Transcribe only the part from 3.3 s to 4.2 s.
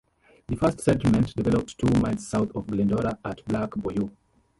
Black Bayou.